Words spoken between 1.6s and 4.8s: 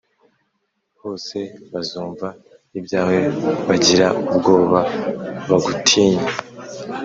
bazumva ibyawe bagira ubwoba